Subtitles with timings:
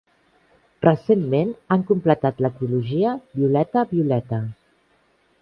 [0.85, 4.43] Recentment han completat la trilogia "Violeta Violeta".